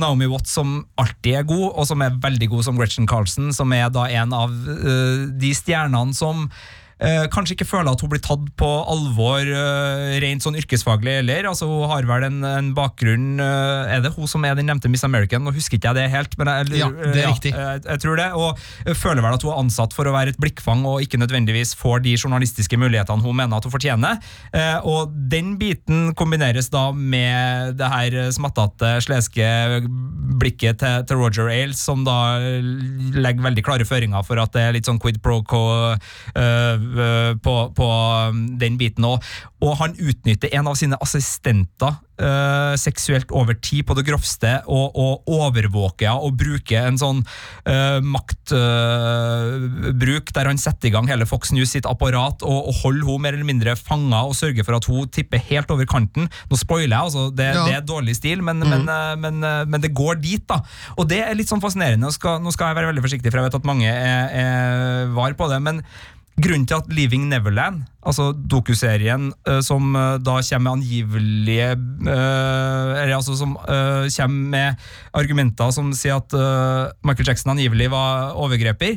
[0.00, 3.72] Naomi Watts som alltid er god, og som er veldig god som Gretchen Carlsen, som
[3.76, 4.54] er da en av
[5.40, 6.48] de stjernene som
[7.00, 11.48] eh, kanskje ikke føler at hun blir tatt på alvor eh, rent sånn yrkesfaglig heller.
[11.50, 14.90] Altså, hun har vel en, en bakgrunn eh, Er det hun som er den nevnte
[14.92, 15.44] Miss American?
[15.46, 17.54] Nå husker ikke jeg det helt, men jeg, Ja, det er riktig.
[17.56, 20.40] Jeg, jeg tror det, og føler vel at hun er ansatt for å være et
[20.42, 24.20] blikkfang og ikke nødvendigvis får de journalistiske mulighetene hun mener at hun fortjener.
[24.54, 29.50] Eh, og den biten kombineres da med det her smattete, sleske
[30.40, 34.76] blikket til, til Roger Ailes, som da legger veldig klare føringer for at det er
[34.76, 36.08] litt sånn quid pro quo eh,
[36.38, 36.89] eh,
[37.44, 37.86] på, på
[38.30, 39.18] um, den biten òg.
[39.60, 44.96] Og han utnytter en av sine assistenter øh, seksuelt over tid på det grovste, og,
[44.96, 47.20] og overvåker ja, og bruker en sånn
[47.68, 53.04] øh, maktbruk der han setter i gang hele Fox News sitt apparat og, og holder
[53.08, 56.24] hun mer eller mindre fanga og sørger for at hun tipper helt over kanten.
[56.50, 57.64] Nå spoiler jeg, altså, det, Ja.
[57.66, 60.56] det er dårlig stil, men, men, eh, men, eh, men det går dit, da.
[60.96, 62.06] Og det er litt sånn fascinerende.
[62.06, 64.50] Nå skal, nå skal jeg være veldig forsiktig, for jeg vet at mange er, er
[65.16, 65.60] var på det.
[65.62, 65.76] men
[66.38, 71.68] Grunnen til at Leaving Neverland altså dokuserien uh, som uh, da kommer med angivelige
[72.08, 74.84] uh, Eller altså som kommer med
[75.16, 76.34] argumenter som sier at
[77.06, 78.96] Michael Jackson angivelig var overgreper,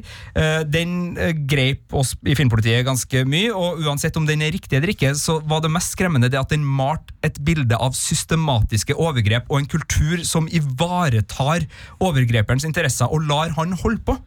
[0.70, 1.16] den
[1.50, 5.39] greip oss i filmpolitiet ganske mye, og uansett om den er riktig eller ikke, så
[5.50, 9.70] var det mest skremmende det at den malte et bilde av systematiske overgrep og en
[9.74, 11.66] kultur som ivaretar
[12.04, 14.18] overgreperens interesser og lar han holde på.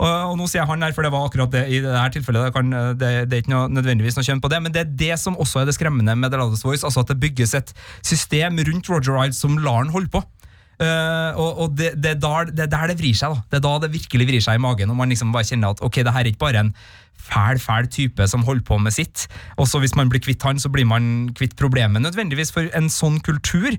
[0.00, 2.14] Og, og nå sier jeg han her, for det var akkurat det i det her
[2.14, 2.48] tilfellet.
[2.48, 3.68] Det, kan, det, det er ikke noe,
[4.10, 6.30] nødvendigvis noe kjønn på det, men det er det som også er det skremmende med
[6.30, 9.94] The Loudest Voice, altså at det bygges et system rundt Roger Iles som lar han
[9.94, 10.22] holde på.
[10.80, 13.34] Uh, og og det, det, er da, det er der det vrir seg.
[13.34, 14.88] da Det er da det virkelig vrir seg i magen.
[14.88, 16.70] Og man liksom bare kjenner at ok, det her er ikke bare en
[17.20, 19.26] fæl, fæl type som holder på med sitt.
[19.56, 22.52] Og så hvis man blir kvitt han, så blir man kvitt problemet nødvendigvis.
[22.54, 23.76] For en sånn kultur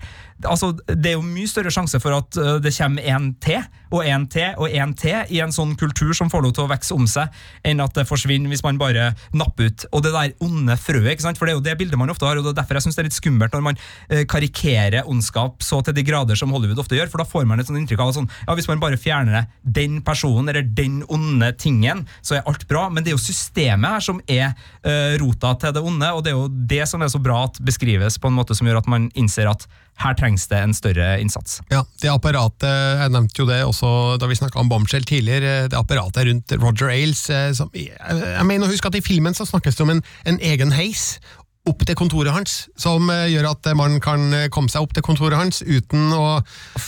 [0.48, 4.08] altså Det er jo mye større sjanse for at eh, det kommer en til, og
[4.08, 6.96] en til, og en til i en sånn kultur som får lov til å vokse
[6.96, 7.30] om seg,
[7.68, 9.86] enn at det forsvinner hvis man bare napper ut.
[9.92, 11.40] Og det der onde frøet, ikke sant?
[11.40, 12.98] for det er jo det bildet man ofte har, og det er derfor jeg synes
[12.98, 16.82] det er litt skummelt når man eh, karikerer ondskap så til de grader som Hollywood
[16.84, 18.82] ofte gjør, for da får man et sånt inntrykk av at sånn, ja, hvis man
[18.84, 22.88] bare fjerner den personen eller den onde tingen, så er alt bra.
[22.90, 24.52] Men det er jo systemet her som er
[24.86, 27.62] uh, rota til det onde, og det er jo det som er så bra at
[27.64, 29.68] beskrives på en måte som gjør at man innser at
[30.02, 31.60] her trengs det en større innsats.
[31.70, 32.68] Ja, det apparatet,
[33.02, 33.92] jeg nevnte jo det også
[34.22, 38.48] da vi snakka om Bombshell tidligere, det apparatet rundt Roger Ailes eh, som, jeg, jeg
[38.48, 41.20] mener å huske at i filmen så snakkes det om en, en egen heis
[41.70, 45.04] opp til kontoret hans, som eh, gjør at man kan eh, komme seg opp til
[45.06, 46.40] kontoret hans uten å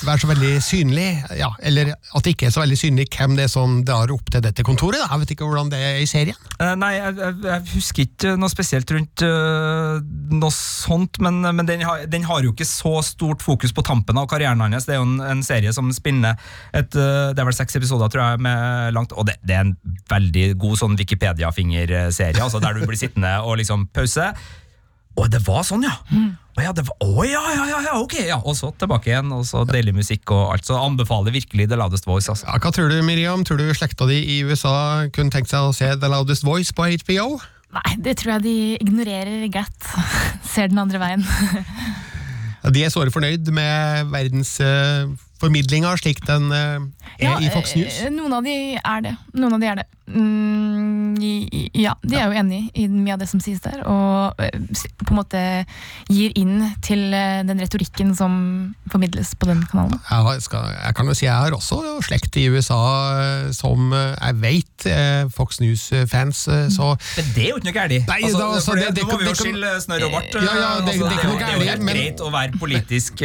[0.02, 1.06] være så veldig synlig,
[1.38, 4.32] ja, eller at det ikke er så veldig synlig hvem det er som drar opp
[4.34, 4.98] til dette kontoret.
[5.04, 5.12] Da.
[5.12, 6.40] Jeg vet ikke hvordan det er i serien.
[6.58, 10.02] Uh, nei, jeg, jeg, jeg husker ikke noe spesielt rundt uh,
[10.34, 14.18] noe sånt, men, men den, har, den har jo ikke så stort fokus på tampen
[14.18, 14.90] av karrieren hans.
[14.90, 16.40] Det er jo en, en serie som spinner
[16.74, 19.68] et uh, Det er vel seks episoder, tror jeg, med langt, og det, det er
[19.68, 19.78] en
[20.10, 24.32] veldig god sånn Wikipedia-fingerserie, altså der du blir sittende og liksom pause.
[25.14, 25.94] Å, det var sånn, ja!
[26.54, 28.38] Å, ja, det var, å ja, ja, ja, ja, ok, ja.
[28.46, 30.66] Og så tilbake igjen, og så deilig musikk og alt.
[30.66, 32.30] Så anbefaler virkelig The Loudest Voice.
[32.30, 32.48] altså.
[32.50, 33.44] Ja, hva tror du, Miriam?
[33.46, 34.74] Tror du slekta di i USA
[35.14, 37.28] kunne tenkt seg å se The Loudest Voice på HBO?
[37.74, 39.90] Nei, det tror jeg de ignorerer glatt.
[40.54, 41.26] Ser den andre veien.
[42.64, 45.10] Ja, De er såre fornøyd med verdens uh,
[45.42, 46.86] formidlinga slik den uh,
[47.20, 47.98] er i Fox News.
[48.06, 49.16] eh, Noen av de er det.
[49.36, 49.88] Noen av de er det.
[50.08, 51.16] Mm,
[51.74, 54.58] ja, de er jo enig i mye av det som sies der, og eh,
[55.00, 55.42] på en måte
[56.12, 58.34] gir inn til eh, den retorikken som
[58.92, 60.00] formidles på den kanalen.
[60.10, 62.80] Jeg, skal, jeg kan jo si jeg har også slekt i USA
[63.22, 67.78] eh, som jeg vet er Fox News-fans, eh, så Men det er jo ikke noe
[67.80, 67.98] galt!
[68.12, 70.36] Nei, altså, altså, det, det- det nå må vi jo skille snørr og bart.
[70.36, 73.24] Ja, ja, det- altså, det er er jo helt men- greit å være politisk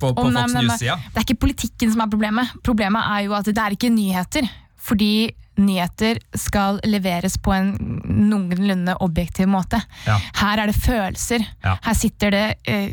[0.00, 0.56] på, på nei, Fox.
[0.58, 0.98] News-sida.
[1.12, 2.54] Det er ikke politikken som er problemet.
[2.64, 4.48] Problemet er jo at det er ikke nyheter.
[4.84, 5.12] Fordi
[5.60, 7.72] nyheter skal leveres på en
[8.04, 9.80] noenlunde objektiv måte.
[10.06, 10.18] Ja.
[10.40, 11.44] Her er det følelser.
[11.64, 11.76] Ja.
[11.84, 12.90] Her sitter det eh,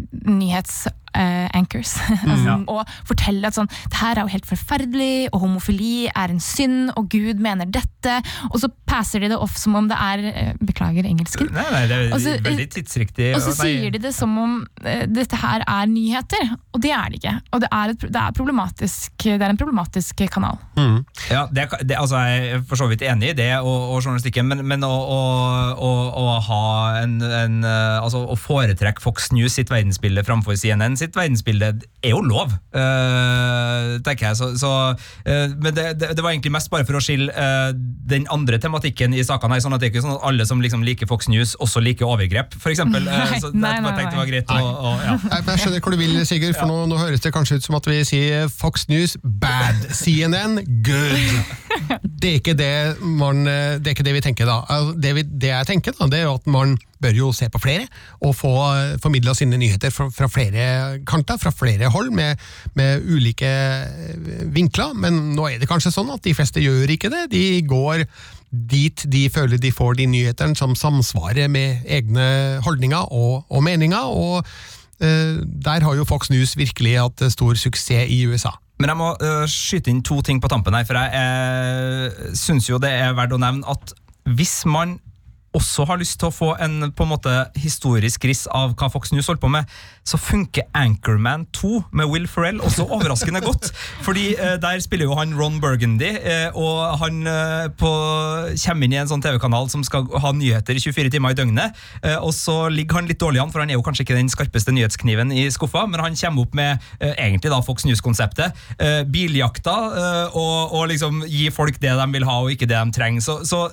[1.15, 1.95] nyhetsanchors
[2.45, 2.55] Ja.
[2.69, 6.91] og forteller at sånn Det her er jo helt forferdelig, og homofili er en synd,
[6.97, 8.15] og Gud mener dette.
[8.51, 11.51] Og så passer de det off som om det er eh, Beklager engelsken.
[11.53, 13.29] Nei, nei, det er Og så- veldig tidsriktig.
[13.37, 17.09] Og så sier de det som om uh, dette her er nyheter, og det er
[17.13, 17.35] det ikke.
[17.53, 20.57] Og det er, et, det er, problematisk, det er en problematisk kanal.
[21.29, 24.47] Ja, det, det, altså Jeg er for så vidt enig i det og, og journalistikken,
[24.49, 25.19] men, men å, å,
[25.77, 26.63] å, å ha
[27.03, 27.59] en, en
[28.01, 33.97] Altså å foretrekke Fox News sitt verdensbilde framfor CNN sitt verdensbilde er jo lov, uh,
[34.05, 34.37] tenker jeg.
[34.39, 37.71] Så, så, uh, men det, det, det var egentlig mest bare for å skille uh,
[38.11, 40.61] den andre tematikken i sakene her, sånn at det er ikke sånn at alle som
[40.63, 43.07] liksom liker Fox News, også liker overgrep, for eksempel.
[43.07, 44.33] Eh, Nei, så nei, jeg bare nei, tenkte det var nei.
[44.33, 45.15] greit å, å ja.
[45.17, 47.77] Jeg, jeg skjønner hvor du vil, Sigurd, for nå, nå høres det kanskje ut som
[47.79, 51.99] at vi sier Fox News bad, CNN good.
[52.21, 54.61] Det er ikke det, man, det, er ikke det vi tenker da.
[54.69, 57.49] Altså, Det, vi, det jeg tenker, da, det er jo at man bør jo se
[57.51, 57.87] på flere,
[58.21, 58.51] og få
[59.03, 62.41] formidla sine nyheter fra, fra flere kanter, fra flere hold, med,
[62.77, 64.93] med ulike eh, vinkler.
[64.97, 67.27] Men nå er det kanskje sånn at de fleste gjør ikke det.
[67.33, 68.05] De går
[68.51, 74.11] dit de føler de får de nyhetene som samsvarer med egne holdninger og, og meninger.
[74.11, 74.43] og
[75.01, 78.51] uh, der har jo Fox News virkelig hatt eh, stor suksess i USA.
[78.81, 82.69] Men jeg må uh, skyte inn to ting på tampen her, for jeg uh, syns
[82.69, 83.95] jo det er verdt å nevne at
[84.35, 84.99] hvis man
[85.57, 89.11] også har lyst til å få en på en måte historisk riss av hva Fox
[89.11, 89.67] News holdt på med,
[90.07, 93.71] så funker Anchorman 2 med Will Ferrell også overraskende godt.
[94.05, 97.91] Fordi eh, der spiller jo han Ron Burgundy, eh, og han eh, på,
[98.63, 101.77] kommer inn i en sånn TV-kanal som skal ha nyheter i 24 timer i døgnet,
[102.01, 104.31] eh, og så ligger han litt dårlig an, for han er jo kanskje ikke den
[104.31, 108.57] skarpeste nyhetskniven i skuffa, men han kommer opp med eh, egentlig da Fox News-konseptet.
[108.79, 112.79] Eh, biljakta, eh, og, og liksom gi folk det de vil ha, og ikke det
[112.79, 113.23] de trenger.
[113.25, 113.67] Så, så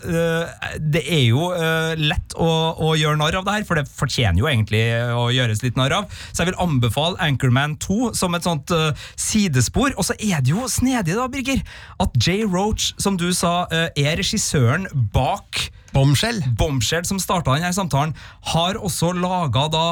[0.78, 1.48] det er jo
[1.98, 4.82] lett å, å gjøre narr av det her, for det fortjener jo egentlig
[5.14, 6.20] å gjøres litt narr av.
[6.32, 9.94] Så jeg vil anbefale Anchorman 2 som et sånt uh, sidespor.
[9.96, 11.62] Og så er det jo snedig, da, Birger,
[12.02, 16.42] at Jay Roach, som du sa, uh, er regissøren bak Bombshell.
[16.58, 18.14] Bombshell, som starta denne samtalen,
[18.52, 19.86] har også laga da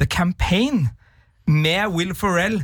[0.00, 0.88] The Campaign
[1.46, 2.62] med Will Ferrell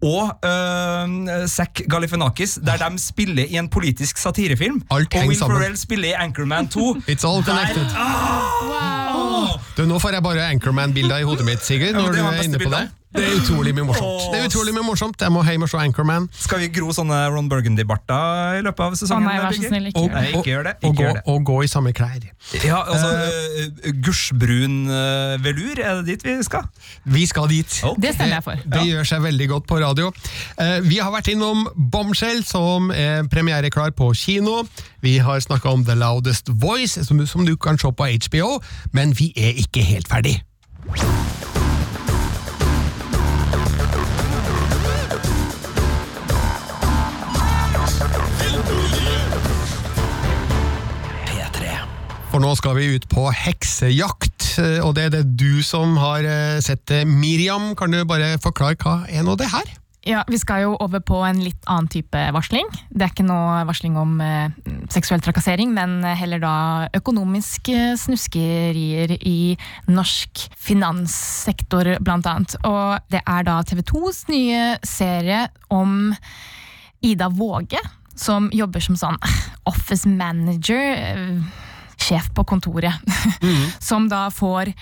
[0.00, 4.82] og uh, Zack Galifianakis, der de spiller i en politisk satirefilm.
[4.90, 5.38] Alt og Will.
[5.38, 6.94] Ferrell spiller i Anchorman 2.
[7.12, 7.86] It's all connected.
[9.76, 12.58] Du, nå får jeg bare Anchorman-bilder i hodet mitt, Sigurd, når ja, du er inne
[12.60, 12.88] på det.
[13.10, 14.26] Det er utrolig mye morsomt.
[14.30, 15.22] Det er utrolig mye morsomt.
[15.24, 16.28] Jeg må hjem og se Anchorman.
[16.30, 19.26] Skal vi gro sånne Ron Burgundy-barter i løpet av Å sesongen?
[19.26, 20.20] nei, vær så snill, ikke Og, gjør det.
[20.22, 21.22] Nei, ikke gjør det, og, ikke gå, gjør det.
[21.32, 22.28] og gå i samme klær.
[22.62, 26.70] Ja, altså, uh, Gursbrun uh, velur, er det dit vi skal?
[27.16, 27.80] Vi skal dit.
[27.82, 28.04] Okay.
[28.06, 28.62] Det stemmer jeg for.
[28.76, 30.12] Det gjør seg veldig godt på radio.
[30.60, 34.60] Uh, Vi har vært innom Bombshell, som er premiereklar på kino.
[35.02, 38.60] Vi har snakka om The Loudest Voice, som, som du kan se på HBO,
[38.94, 40.38] men vi er ikke helt ferdig.
[52.30, 56.22] For nå skal vi ut på heksejakt, eh, og det er det du som har
[56.22, 57.02] eh, sett det.
[57.08, 59.72] Miriam, kan du bare forklare hva er nå det her?
[60.06, 62.68] Ja, Vi skal jo over på en litt annen type varsling.
[62.88, 64.54] Det er ikke noe varsling om eh,
[64.94, 66.52] seksuell trakassering, men heller da
[66.96, 69.56] økonomiske snuskerier i
[69.90, 72.54] norsk finanssektor, blant annet.
[72.62, 76.14] Og det er da TV 2s nye serie om
[77.02, 77.82] Ida Våge,
[78.14, 79.18] som jobber som sånn
[79.72, 81.66] office manager, eh,
[82.10, 82.94] sjef på kontoret,
[83.90, 84.74] som da får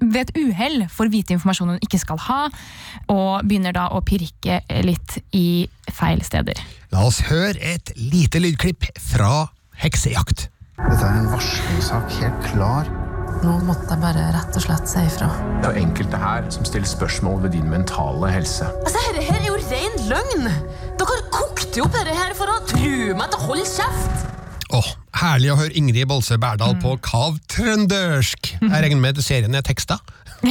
[0.00, 2.38] ved et uhell får vite informasjon hun ikke skal ha,
[3.12, 6.56] og begynner da å pirke litt i feil steder.
[6.94, 9.50] La oss høre et lite lydklipp fra
[9.82, 10.48] heksejakt.
[10.80, 12.88] Dette er en varslingssak, helt klar.
[13.44, 15.28] Nå måtte jeg bare rett og slett si ifra.
[15.60, 18.68] Det er enkelte her som stiller spørsmål ved din mentale helse.
[18.80, 20.50] Altså, Dette her er jo ren løgn!
[21.00, 24.39] Dere kokte jo opp dette her for å true meg til å holde kjeft!
[24.70, 24.88] Åh,
[25.20, 28.52] Herlig å høre Ingrid Bolse Berdal på kav trøndersk.
[28.62, 29.96] Jeg regner med at serien er teksta?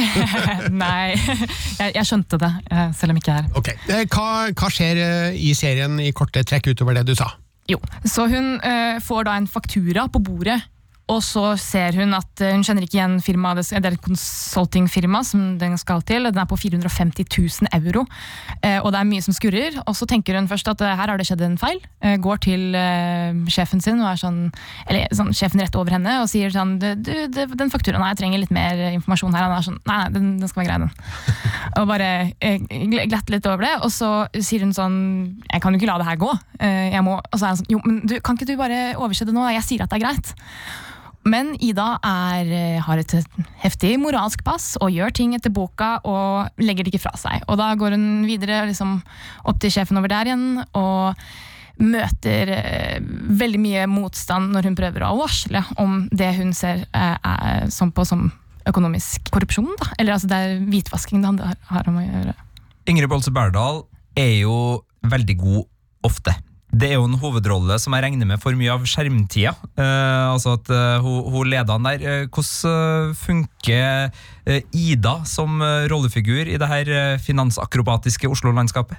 [0.82, 3.48] Nei, jeg, jeg skjønte det, eh, selv om ikke jeg er.
[3.58, 7.30] Ok, Eh, Hva, hva skjer eh, i serien i korte trekk utover det du sa?
[7.70, 10.60] Jo, så hun eh, får da en faktura på bordet,
[11.10, 15.22] og så ser hun at eh, hun kjenner ikke igjen firmaet, det er et consultingfirma
[15.26, 18.04] som den skal til, den er på 450 000 euro,
[18.62, 21.12] eh, og det er mye som skurrer, og så tenker hun først at eh, her
[21.12, 21.80] har det skjedd en feil,
[22.22, 22.76] går til
[23.52, 24.38] sjefen sin, og er sånn,
[24.88, 28.42] eller sånn, sjefen rett over henne, og sier sånn, du, den fakturaen her, jeg trenger
[28.42, 30.94] litt mer informasjon her, han er sånn, nei, nei, den, den skal være grei den.
[31.80, 32.08] Og bare
[33.10, 34.96] glatter litt over det, og så sier hun sånn,
[35.50, 37.70] jeg kan jo ikke la det her gå, jeg må, og så er han sånn,
[37.72, 40.06] jo, men du, kan ikke du bare overse det nå, jeg sier at det er
[40.08, 40.34] greit.
[41.28, 43.12] Men Ida er, eh, har et
[43.60, 47.44] heftig moralsk pass og gjør ting etter boka og legger det ikke fra seg.
[47.46, 49.02] Og da går hun videre liksom,
[49.44, 51.20] opp til sjefen over der igjen og
[51.80, 52.98] møter eh,
[53.40, 58.04] veldig mye motstand når hun prøver å varsle om det hun ser eh, som på
[58.08, 58.30] som
[58.68, 59.70] økonomisk korrupsjon.
[59.80, 59.90] Da.
[59.98, 62.34] Eller altså, det er hvitvasking det handler- har om å gjøre.
[62.88, 63.84] Ingrid Bolse Berdal
[64.16, 64.56] er jo
[65.04, 65.64] veldig god
[66.04, 66.34] ofte.
[66.70, 69.56] Det er jo en hovedrolle som jeg regner med for mye av skjermtida.
[69.74, 72.04] Eh, altså at eh, hun, hun leder han der.
[72.04, 74.12] Eh, hvordan eh, funker
[74.46, 75.58] eh, Ida som
[75.90, 78.98] rollefigur i det her finansakrobatiske Oslo-landskapet?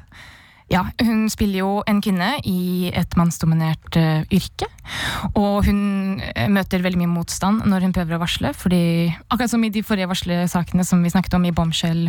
[0.71, 4.69] Ja, hun spiller jo en kvinne i et mannsdominert uh, yrke.
[5.35, 6.21] Og hun
[6.55, 8.53] møter veldig mye motstand når hun prøver å varsle.
[8.55, 12.07] fordi akkurat som i de forrige varslesakene som vi snakket om i Bombshell,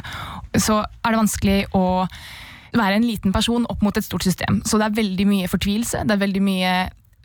[0.55, 2.07] så er det vanskelig å
[2.77, 4.63] være en liten person opp mot et stort system.
[4.67, 6.77] Så det er veldig mye fortvilelse, det er veldig mye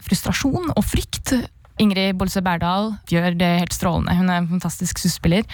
[0.07, 1.33] frustrasjon og frykt.
[1.81, 4.15] Ingrid Bolse Berdal gjør det helt strålende.
[4.17, 5.45] Hun er en fantastisk skuespiller.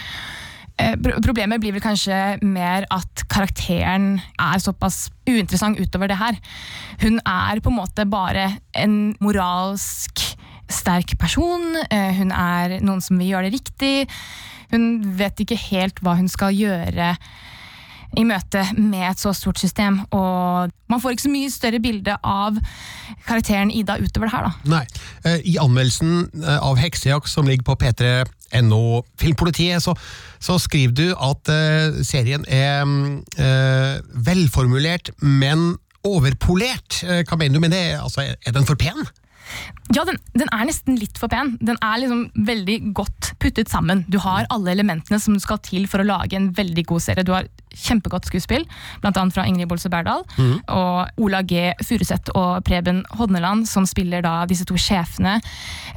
[0.79, 6.39] Eh, Problemet blir vel kanskje mer at karakteren er såpass uinteressant utover det her.
[7.03, 10.23] Hun er på en måte bare en moralsk
[10.71, 11.75] sterk person.
[11.91, 13.95] Eh, Hun er noen som vil gjøre det riktig.
[14.71, 17.13] Hun vet ikke helt hva hun skal gjøre
[18.19, 20.01] i møte med et så stort system.
[20.13, 22.59] Og man får ikke så mye større bilde av
[23.27, 24.75] karakteren Ida utover det her, da.
[24.75, 24.83] Nei.
[25.25, 28.81] Eh, I anmeldelsen eh, av Heksejakt som ligger på p3.no
[29.21, 29.95] Filmpolitiet, så,
[30.43, 33.23] så skriver du at eh, serien er mm,
[34.27, 36.99] velformulert, men overpolert.
[37.01, 37.85] Hva mener du med det?
[37.95, 39.05] Altså, er den for pen?
[39.93, 41.57] Ja, den, den er nesten litt for pen.
[41.61, 44.05] Den er liksom veldig godt puttet sammen.
[44.07, 47.25] Du har alle elementene som skal til for å lage en veldig god serie.
[47.27, 48.65] Du har kjempegodt skuespill,
[49.01, 50.23] annet fra Ingrid Bolse Berdal.
[50.71, 51.71] Og Ola G.
[51.83, 55.39] Furuseth og Preben Hodneland, som spiller da disse to sjefene,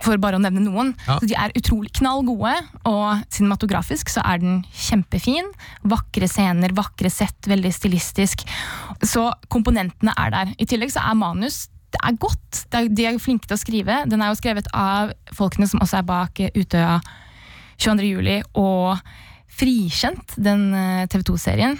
[0.04, 0.94] for bare å nevne noen.
[1.06, 1.18] Ja.
[1.20, 2.56] Så de er utrolig knall gode,
[2.88, 5.52] og cinematografisk så er den kjempefin.
[5.86, 8.46] Vakre scener, vakre sett, veldig stilistisk.
[9.04, 10.54] Så komponentene er der.
[10.58, 12.64] I tillegg så er manus det er godt.
[12.70, 14.00] Det er, de er flinke til å skrive.
[14.10, 16.98] Den er jo skrevet av folkene som også er bak eh, Utøya
[17.76, 18.08] 22.
[18.08, 18.96] juli og
[19.56, 21.78] Frikjent, den eh, TV 2-serien.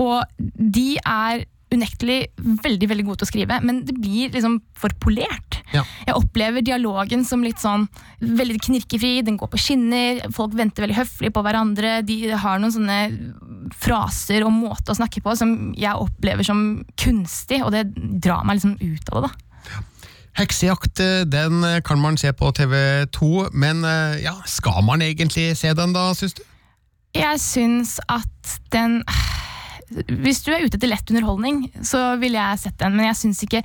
[0.00, 4.94] Og de er unektelig veldig veldig gode til å skrive, men det blir liksom for
[5.02, 5.60] polert.
[5.74, 5.84] Ja.
[6.08, 7.86] Jeg opplever dialogen som litt sånn
[8.18, 12.74] veldig knirkefri, den går på skinner, folk venter veldig høflig på hverandre, de har noen
[12.74, 12.98] sånne
[13.76, 17.86] fraser og måte å snakke på som jeg opplever som kunstig, og det
[18.22, 19.30] drar meg liksom ut av det.
[19.30, 19.50] da.
[20.38, 25.56] Heksejakt eh, den eh, kan man se på TV2, men eh, ja, skal man egentlig
[25.58, 26.44] se den da, syns du?
[27.14, 29.00] Jeg syns at den
[29.90, 33.42] Hvis du er ute etter lett underholdning, så ville jeg sett den, men jeg syns
[33.46, 33.62] ikke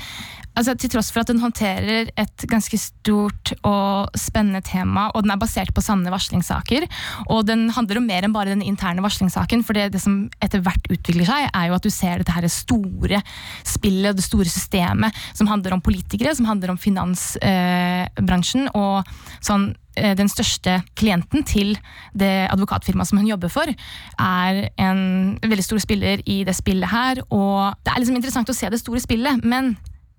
[0.56, 5.34] altså Til tross for at den håndterer et ganske stort og spennende tema, og den
[5.34, 6.86] er basert på sanne varslingssaker,
[7.28, 10.64] og den handler om mer enn bare den interne varslingssaken, for det, det som etter
[10.64, 13.20] hvert utvikler seg, er jo at du ser dette her store
[13.68, 19.74] spillet, det store systemet, som handler om politikere, som handler om finansbransjen, eh, og sånn
[19.96, 21.76] den største klienten til
[22.14, 23.72] det advokatfirmaet som hun jobber for,
[24.20, 25.02] er en
[25.44, 27.22] veldig stor spiller i det spillet her.
[27.30, 29.76] Og det er liksom interessant å se det store spillet, men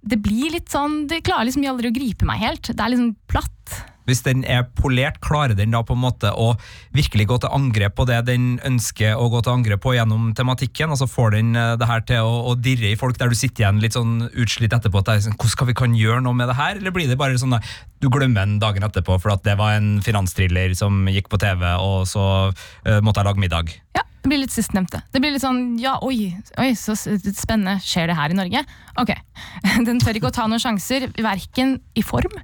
[0.06, 2.70] det blir litt sånn Det klarer liksom aldri å gripe meg helt.
[2.70, 3.78] Det er liksom platt.
[4.06, 6.52] Hvis den er polert, klarer den da på en måte å
[6.96, 10.92] virkelig gå til angrep på det den ønsker å gå til angrep på gjennom tematikken?
[10.94, 13.64] Altså Får den eh, det her til å, å dirre i folk der du sitter
[13.64, 15.02] igjen litt sånn utslitt etterpå?
[15.02, 16.80] at det er sånn, Hvordan skal vi kan gjøre noe med det her?
[16.80, 19.76] Eller blir det bare sånn at du glemmer den dagen etterpå for at det var
[19.78, 23.72] en finansthriller som gikk på TV, og så uh, måtte jeg lage middag?
[23.96, 24.98] Ja, det blir litt sistnevnte.
[25.14, 27.76] Det blir litt sånn ja, oi, oi, så spennende.
[27.84, 28.62] Skjer det her i Norge?
[28.98, 29.12] Ok.
[29.86, 32.34] Den tør ikke å ta noen sjanser, verken i form,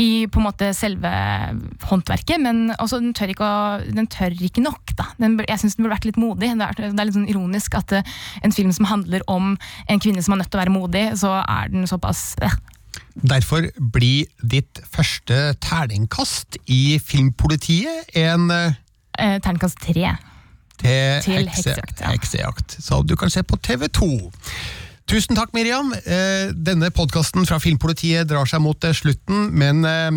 [0.00, 1.12] i på en måte selve
[1.86, 5.06] håndverket, men også den tør ikke, å, den tør ikke nok, da.
[5.20, 6.50] Den, jeg syns den burde vært litt modig.
[6.50, 8.12] Det er, det er litt sånn ironisk at eh,
[8.42, 11.36] en film som handler om en kvinne som er nødt til å være modig, så
[11.44, 12.58] er den såpass eh,
[13.14, 18.78] Derfor blir ditt første terningkast i Filmpolitiet en eh,
[19.18, 20.16] eh, terningkast tre.
[20.84, 22.14] Til, Til hekse, heksejakt, ja.
[22.14, 22.78] heksejakt.
[22.84, 24.08] Så du kan se på TV2.
[25.04, 25.92] Tusen takk, Miriam.
[25.92, 30.08] Eh, Denne podkasten fra Filmpolitiet drar seg mot eh, slutten, men eh,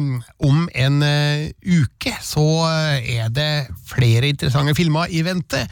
[0.47, 2.45] om en uke så
[2.95, 5.65] er det flere interessante filmer i vente.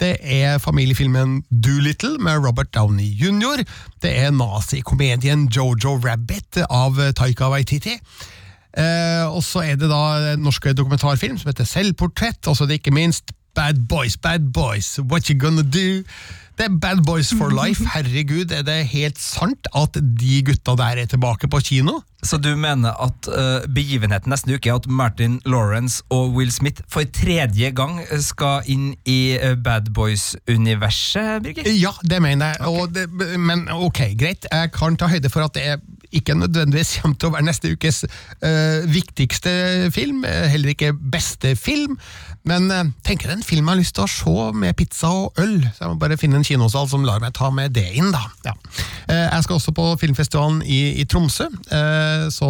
[0.00, 3.64] Det er familiefilmen Doolittle med Robert Downey jr.
[4.00, 7.98] Det er nazikomedien Jojo Rabbit av Taika Waititi.
[9.28, 12.80] Og så er det da en norsk dokumentarfilm som heter Selvportrett, og så er det
[12.80, 16.00] ikke minst Bad Boys, Bad Boys, What You Gonna Do?
[16.56, 17.84] Det er Bad Boys for life.
[17.94, 21.98] Herregud, er det helt sant at de gutta der er tilbake på kino?
[22.24, 26.80] Så du mener at uh, begivenheten neste uke er at Martin Lawrence og Will Smith
[26.88, 31.68] for tredje gang skal inn i eh, Bad Boys-universet, Birger?
[31.76, 32.68] Ja, det mener jeg.
[32.68, 34.48] Og det, men ok, greit.
[34.48, 37.70] Jeg kan ta høyde for at det er ikke nødvendigvis kommer til å være neste
[37.74, 39.52] ukes uh, viktigste
[39.94, 41.98] film, eh, heller ikke beste film,
[42.48, 45.38] men uh, tenker er en film jeg har lyst til å se med pizza og
[45.40, 48.10] øl, så jeg må bare finne en kinosal som lar meg ta med det inn,
[48.14, 48.24] da.
[48.46, 48.56] Ja.
[49.06, 51.48] Uh, jeg skal også på filmfestivalen i, i Tromsø,
[52.30, 52.48] så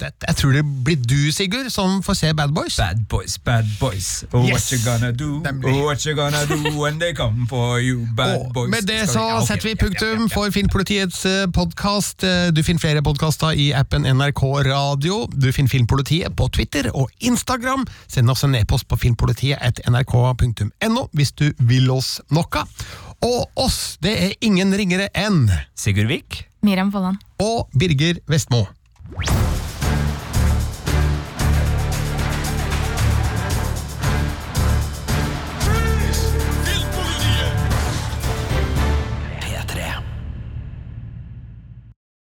[0.00, 2.76] det, jeg tror det blir du, Sigurd, som får se Bad Boys.
[2.80, 4.24] Bad Boys, Bad Boys.
[4.32, 4.72] Oh, Yes.
[4.72, 5.42] What you gonna do?
[5.68, 8.06] Oh, what you gonna do when they come for you?
[8.16, 8.70] Bad oh, Boys.
[8.70, 12.24] med det så setter vi punktum for Filmpolitiets podkast.
[12.62, 15.24] Du finner flere podkaster i appen NRK Radio.
[15.34, 17.82] Du finner Filmpolitiet på Twitter og Instagram.
[18.06, 22.62] Send oss en e-post på filmpolitiet.nrk.no hvis du vil oss noe.
[23.26, 26.44] Og oss, det er ingen ringere enn Sigurd Vik?
[26.62, 27.18] Miriam Folland.
[27.42, 28.68] og Birger Vestmo.